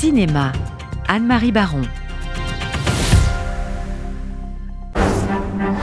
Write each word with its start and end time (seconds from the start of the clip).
Cinéma, 0.00 0.52
Anne-Marie 1.08 1.50
Baron. 1.50 1.82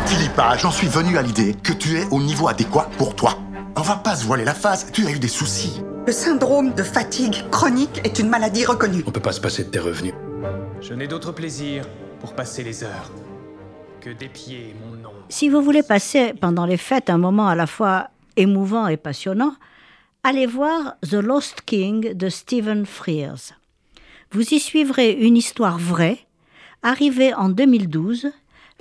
Philippa, 0.06 0.56
j'en 0.56 0.72
suis 0.72 0.88
venu 0.88 1.18
à 1.18 1.22
l'idée 1.22 1.54
que 1.54 1.74
tu 1.74 1.98
es 1.98 2.06
au 2.12 2.22
niveau 2.22 2.48
adéquat 2.48 2.90
pour 2.98 3.14
toi. 3.18 3.38
On 3.76 3.82
va 3.82 3.98
pas 3.98 4.16
se 4.16 4.26
voiler 4.26 4.46
la 4.46 4.54
face, 4.54 4.90
tu 4.94 5.06
as 5.06 5.12
eu 5.12 5.20
des 5.20 5.28
soucis. 5.28 5.82
Le 6.08 6.14
syndrome 6.14 6.74
de 6.74 6.82
fatigue 6.82 7.44
chronique 7.52 8.00
est 8.06 8.18
une 8.18 8.30
maladie 8.30 8.64
reconnue. 8.64 9.04
On 9.06 9.12
peut 9.12 9.20
pas 9.20 9.34
se 9.34 9.42
passer 9.42 9.66
de 9.66 9.70
tes 9.70 9.80
revenus. 9.80 10.14
Je 10.80 10.94
n'ai 10.94 11.08
d'autre 11.08 11.34
plaisir 11.34 11.86
pour 12.22 12.36
passer 12.36 12.64
les 12.64 12.86
heures 12.86 13.12
que 14.00 14.12
d'épier 14.12 14.78
mon 14.82 14.96
nom. 14.96 15.12
Si 15.28 15.50
vous 15.50 15.62
voulez 15.62 15.84
passer 15.84 16.34
pendant 16.34 16.66
les 16.66 16.78
fêtes 16.78 17.10
un 17.10 17.18
moment 17.18 17.50
à 17.50 17.56
la 17.56 17.68
fois 17.68 18.12
émouvant 18.38 18.88
et 18.88 18.96
passionnant, 18.96 19.56
allez 20.24 20.46
voir 20.46 20.96
The 21.02 21.16
Lost 21.16 21.64
King 21.66 22.14
de 22.14 22.30
Stephen 22.30 22.86
Frears. 22.86 23.52
Vous 24.32 24.54
y 24.54 24.60
suivrez 24.60 25.12
une 25.12 25.38
histoire 25.38 25.78
vraie, 25.78 26.20
arrivée 26.84 27.34
en 27.34 27.50
2012, 27.50 28.32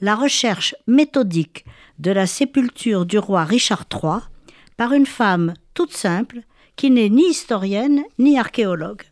la 0.00 0.14
recherche 0.14 0.74
méthodique 0.86 1.64
de 1.98 2.10
la 2.10 2.26
sépulture 2.26 3.06
du 3.06 3.18
roi 3.18 3.44
Richard 3.44 3.84
III 3.92 4.20
par 4.76 4.92
une 4.92 5.06
femme 5.06 5.54
toute 5.74 5.92
simple 5.92 6.40
qui 6.76 6.90
n'est 6.90 7.08
ni 7.08 7.28
historienne 7.30 8.02
ni 8.18 8.38
archéologue. 8.38 9.02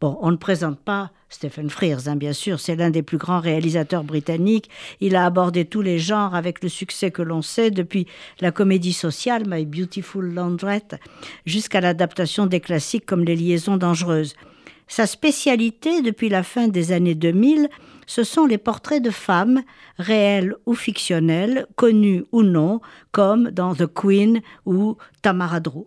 Bon, 0.00 0.16
on 0.20 0.30
ne 0.30 0.36
présente 0.36 0.78
pas 0.78 1.10
Stephen 1.28 1.68
Frears, 1.68 2.08
hein, 2.08 2.16
bien 2.16 2.32
sûr, 2.32 2.58
c'est 2.60 2.76
l'un 2.76 2.90
des 2.90 3.02
plus 3.02 3.18
grands 3.18 3.40
réalisateurs 3.40 4.04
britanniques. 4.04 4.70
Il 5.00 5.14
a 5.14 5.26
abordé 5.26 5.66
tous 5.66 5.82
les 5.82 5.98
genres 5.98 6.34
avec 6.34 6.62
le 6.62 6.70
succès 6.70 7.10
que 7.10 7.20
l'on 7.20 7.42
sait, 7.42 7.70
depuis 7.70 8.06
la 8.40 8.50
comédie 8.50 8.94
sociale, 8.94 9.42
My 9.46 9.66
Beautiful 9.66 10.32
Laundrette, 10.32 10.96
jusqu'à 11.44 11.82
l'adaptation 11.82 12.46
des 12.46 12.60
classiques 12.60 13.04
comme 13.04 13.24
Les 13.24 13.36
Liaisons 13.36 13.76
dangereuses. 13.76 14.34
Sa 14.88 15.06
spécialité, 15.06 16.00
depuis 16.00 16.30
la 16.30 16.42
fin 16.42 16.66
des 16.66 16.92
années 16.92 17.14
2000, 17.14 17.68
ce 18.06 18.24
sont 18.24 18.46
les 18.46 18.56
portraits 18.56 19.02
de 19.02 19.10
femmes, 19.10 19.62
réelles 19.98 20.56
ou 20.64 20.74
fictionnelles, 20.74 21.66
connues 21.76 22.24
ou 22.32 22.42
non, 22.42 22.80
comme 23.12 23.50
dans 23.50 23.74
The 23.74 23.86
Queen 23.86 24.40
ou 24.64 24.96
Tamara 25.20 25.60
Drew. 25.60 25.84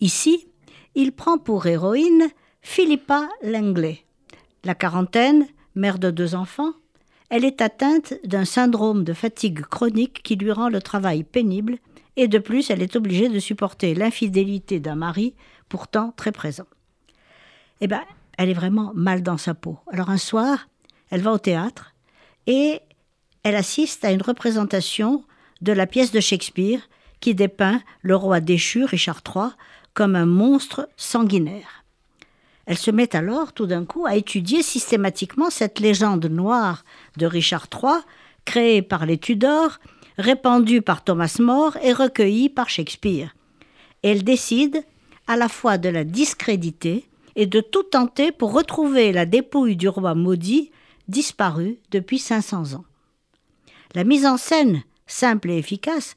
Ici, 0.00 0.46
il 0.94 1.12
prend 1.12 1.36
pour 1.36 1.66
héroïne 1.66 2.28
Philippa 2.62 3.28
Langley. 3.42 4.04
La 4.64 4.76
quarantaine, 4.76 5.46
mère 5.74 5.98
de 5.98 6.10
deux 6.10 6.36
enfants, 6.36 6.72
elle 7.28 7.44
est 7.44 7.60
atteinte 7.60 8.14
d'un 8.24 8.44
syndrome 8.44 9.02
de 9.02 9.12
fatigue 9.12 9.62
chronique 9.62 10.22
qui 10.22 10.36
lui 10.36 10.52
rend 10.52 10.68
le 10.68 10.80
travail 10.80 11.24
pénible 11.24 11.78
et 12.16 12.28
de 12.28 12.38
plus 12.38 12.70
elle 12.70 12.82
est 12.82 12.96
obligée 12.96 13.28
de 13.28 13.38
supporter 13.38 13.94
l'infidélité 13.94 14.78
d'un 14.78 14.96
mari 14.96 15.34
pourtant 15.68 16.12
très 16.16 16.32
présent. 16.32 16.66
Eh 17.80 17.86
bien, 17.86 18.04
elle 18.36 18.50
est 18.50 18.54
vraiment 18.54 18.92
mal 18.94 19.22
dans 19.22 19.38
sa 19.38 19.54
peau. 19.54 19.78
Alors 19.92 20.10
un 20.10 20.18
soir, 20.18 20.68
elle 21.10 21.22
va 21.22 21.32
au 21.32 21.38
théâtre 21.38 21.94
et 22.46 22.80
elle 23.42 23.56
assiste 23.56 24.04
à 24.04 24.12
une 24.12 24.22
représentation 24.22 25.24
de 25.60 25.72
la 25.72 25.86
pièce 25.86 26.12
de 26.12 26.20
Shakespeare 26.20 26.80
qui 27.20 27.34
dépeint 27.34 27.82
le 28.02 28.16
roi 28.16 28.40
déchu, 28.40 28.84
Richard 28.84 29.20
III, 29.26 29.50
comme 29.94 30.16
un 30.16 30.26
monstre 30.26 30.88
sanguinaire. 30.96 31.84
Elle 32.66 32.78
se 32.78 32.90
met 32.90 33.14
alors 33.16 33.52
tout 33.52 33.66
d'un 33.66 33.84
coup 33.84 34.06
à 34.06 34.16
étudier 34.16 34.62
systématiquement 34.62 35.50
cette 35.50 35.80
légende 35.80 36.26
noire 36.26 36.84
de 37.16 37.26
Richard 37.26 37.66
III, 37.72 38.00
créée 38.44 38.82
par 38.82 39.06
les 39.06 39.18
Tudors, 39.18 39.78
répandue 40.18 40.82
par 40.82 41.02
Thomas 41.02 41.36
More 41.40 41.76
et 41.82 41.92
recueillie 41.92 42.48
par 42.48 42.68
Shakespeare. 42.68 43.34
elle 44.02 44.22
décide 44.22 44.84
à 45.26 45.36
la 45.36 45.48
fois 45.48 45.78
de 45.78 45.88
la 45.88 46.04
discréditer 46.04 47.09
et 47.40 47.46
de 47.46 47.62
tout 47.62 47.84
tenter 47.84 48.32
pour 48.32 48.52
retrouver 48.52 49.12
la 49.12 49.24
dépouille 49.24 49.74
du 49.74 49.88
roi 49.88 50.14
maudit 50.14 50.70
disparu 51.08 51.78
depuis 51.90 52.18
500 52.18 52.74
ans. 52.74 52.84
La 53.94 54.04
mise 54.04 54.26
en 54.26 54.36
scène, 54.36 54.82
simple 55.06 55.48
et 55.50 55.56
efficace, 55.56 56.16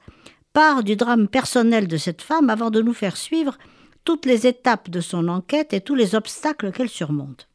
part 0.52 0.84
du 0.84 0.98
drame 0.98 1.30
personnel 1.30 1.88
de 1.88 1.96
cette 1.96 2.22
femme 2.22 2.50
avant 2.50 2.72
de 2.72 2.82
nous 2.82 2.94
faire 2.94 3.16
suivre 3.16 3.58
toutes 4.04 4.26
les 4.26 4.48
étapes 4.48 4.90
de 4.90 5.00
son 5.00 5.30
enquête 5.30 5.72
et 5.72 5.80
tous 5.80 5.96
les 5.96 6.14
obstacles 6.14 6.74
qu'elle 6.74 6.90
surmonte. 6.90 7.48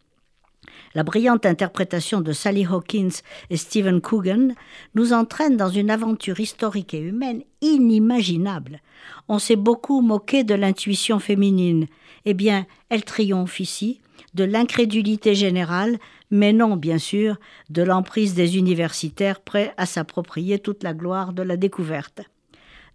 La 0.95 1.03
brillante 1.03 1.47
interprétation 1.47 2.21
de 2.21 2.33
Sally 2.33 2.67
Hawkins 2.67 3.23
et 3.51 3.57
Stephen 3.57 4.01
Coogan 4.01 4.55
nous 4.95 5.13
entraîne 5.13 5.57
dans 5.57 5.69
une 5.69 5.91
aventure 5.91 6.41
historique 6.41 6.95
et 6.95 7.01
humaine 7.01 7.43
inimaginable. 7.61 8.81
On 9.29 9.39
s'est 9.39 9.57
beaucoup 9.57 10.01
moqué 10.01 10.45
de 10.45 10.55
l'intuition 10.55 11.19
féminine. 11.19 11.87
Eh 12.25 12.35
bien, 12.35 12.67
elle 12.89 13.05
triomphe 13.05 13.61
ici 13.61 14.01
de 14.35 14.45
l'incrédulité 14.45 15.35
générale, 15.35 15.99
mais 16.31 16.53
non, 16.53 16.77
bien 16.77 16.99
sûr, 16.99 17.37
de 17.71 17.83
l'emprise 17.83 18.35
des 18.35 18.59
universitaires 18.59 19.41
prêts 19.41 19.73
à 19.77 19.87
s'approprier 19.87 20.59
toute 20.59 20.83
la 20.83 20.95
gloire 20.95 21.33
de 21.33 21.43
la 21.43 21.57
découverte. 21.57 22.23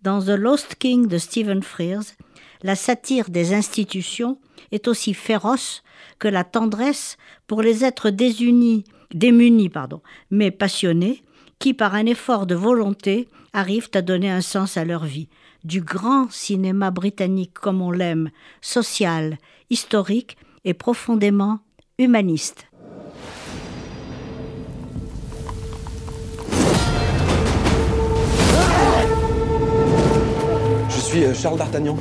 Dans 0.04 0.22
The 0.22 0.32
Lost 0.32 0.76
King 0.76 1.08
de 1.08 1.18
Stephen 1.18 1.64
Frears, 1.64 2.04
la 2.62 2.76
satire 2.76 3.30
des 3.30 3.54
institutions 3.54 4.38
est 4.74 4.90
aussi 4.90 5.14
féroce 5.14 5.82
que 6.20 6.28
la 6.28 6.44
tendresse 6.44 7.16
pour 7.48 7.62
les 7.62 7.86
êtres 7.86 8.10
désunis, 8.10 8.84
démunis, 9.14 9.70
pardon, 9.70 10.02
mais 10.30 10.52
passionnés, 10.52 11.24
qui, 11.58 11.74
par 11.74 11.96
un 11.96 12.06
effort 12.06 12.46
de 12.48 12.56
volonté, 12.56 13.30
arrivent 13.54 13.92
à 13.94 14.02
donner 14.02 14.30
un 14.30 14.42
sens 14.42 14.76
à 14.76 14.84
leur 14.84 15.06
vie. 15.06 15.30
Du 15.64 15.80
grand 15.80 16.30
cinéma 16.30 16.92
britannique 16.92 17.54
comme 17.54 17.82
on 17.82 17.92
l'aime, 17.92 18.30
social, 18.60 19.38
historique 19.70 20.36
et 20.66 20.74
profondément 20.74 21.60
humaniste. 21.98 22.68
Euh, 31.16 31.34
Charles 31.34 31.58
d'Artagnan. 31.58 31.98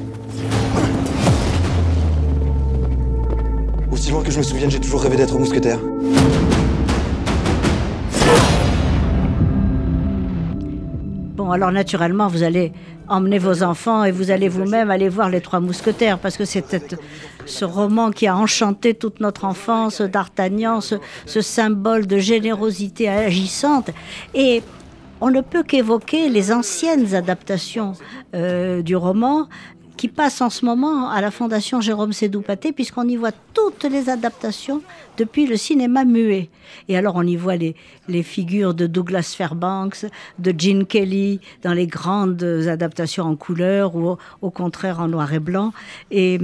Aussi 3.90 4.10
loin 4.10 4.22
que 4.22 4.30
je 4.30 4.38
me 4.38 4.42
souvienne, 4.42 4.70
j'ai 4.70 4.80
toujours 4.80 5.02
rêvé 5.02 5.16
d'être 5.16 5.38
mousquetaire. 5.38 5.78
Bon, 11.36 11.50
alors 11.50 11.72
naturellement, 11.72 12.28
vous 12.28 12.42
allez 12.42 12.72
emmener 13.08 13.38
vos 13.38 13.62
enfants 13.62 14.04
et 14.04 14.12
vous 14.12 14.30
allez 14.30 14.48
vous-même 14.48 14.90
aller 14.90 15.08
voir 15.08 15.28
Les 15.28 15.40
Trois 15.40 15.60
Mousquetaires, 15.60 16.18
parce 16.18 16.36
que 16.36 16.44
c'est 16.44 16.64
ce 17.44 17.64
roman 17.64 18.10
qui 18.10 18.26
a 18.26 18.36
enchanté 18.36 18.94
toute 18.94 19.20
notre 19.20 19.44
enfance, 19.44 20.00
d'Artagnan, 20.00 20.80
ce, 20.80 20.94
ce 21.26 21.40
symbole 21.42 22.06
de 22.06 22.18
générosité 22.18 23.08
agissante. 23.08 23.90
Et 24.34 24.62
on 25.22 25.30
ne 25.30 25.40
peut 25.40 25.62
qu'évoquer 25.62 26.28
les 26.28 26.52
anciennes 26.52 27.14
adaptations 27.14 27.92
euh, 28.34 28.82
du 28.82 28.96
roman 28.96 29.48
qui 29.96 30.08
passent 30.08 30.40
en 30.40 30.50
ce 30.50 30.64
moment 30.64 31.10
à 31.10 31.20
la 31.20 31.30
Fondation 31.30 31.80
Jérôme 31.80 32.12
Sédoupaté, 32.12 32.72
puisqu'on 32.72 33.06
y 33.06 33.14
voit 33.14 33.30
toutes 33.54 33.84
les 33.84 34.10
adaptations 34.10 34.82
depuis 35.18 35.46
le 35.46 35.56
cinéma 35.56 36.04
muet. 36.04 36.50
Et 36.88 36.96
alors 36.96 37.14
on 37.14 37.22
y 37.22 37.36
voit 37.36 37.54
les, 37.54 37.76
les 38.08 38.24
figures 38.24 38.74
de 38.74 38.88
Douglas 38.88 39.32
Fairbanks, 39.36 40.06
de 40.40 40.52
Gene 40.58 40.86
Kelly, 40.86 41.38
dans 41.62 41.72
les 41.72 41.86
grandes 41.86 42.42
adaptations 42.42 43.24
en 43.24 43.36
couleur 43.36 43.94
ou 43.94 44.16
au 44.40 44.50
contraire 44.50 44.98
en 44.98 45.06
noir 45.06 45.32
et 45.32 45.38
blanc. 45.38 45.72
Et 46.10 46.40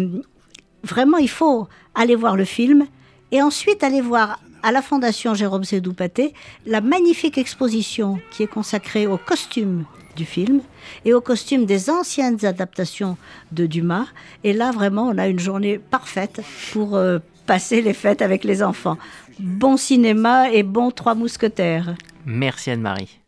vraiment, 0.85 1.19
il 1.19 1.31
faut 1.31 1.67
aller 1.97 2.15
voir 2.15 2.37
le 2.37 2.45
film 2.45 2.87
et 3.33 3.43
ensuite 3.43 3.83
aller 3.83 4.03
voir 4.03 4.39
à 4.69 4.71
la 4.71 4.83
Fondation 4.83 5.33
Jérôme 5.33 5.65
Sédou-Paté 5.65 6.35
la 6.67 6.83
magnifique 6.83 7.39
exposition 7.39 8.19
qui 8.31 8.43
est 8.43 8.47
consacrée 8.47 9.07
aux 9.07 9.17
costumes 9.17 9.87
du 10.15 10.27
film 10.27 10.61
et 11.07 11.15
aux 11.15 11.23
costumes 11.23 11.65
des 11.65 11.89
anciennes 11.89 12.45
adaptations 12.45 13.17
de 13.51 13.65
Dumas. 13.65 14.09
Et 14.45 14.53
là, 14.53 14.71
vraiment, 14.71 15.05
on 15.09 15.17
a 15.17 15.27
une 15.27 15.39
journée 15.39 15.79
parfaite 15.79 16.43
pour 16.71 16.97
euh, 16.97 17.19
passer 17.47 17.81
les 17.81 17.95
fêtes 17.95 18.21
avec 18.21 18.45
les 18.45 18.63
enfants. 18.63 18.99
Bon 19.39 19.79
cinéma 19.79 20.51
et 20.51 20.65
bon 20.65 20.91
Trois 20.91 21.15
Mousquetaires. 21.15 21.95
Merci 22.27 22.71
Anne-Marie. 22.71 23.21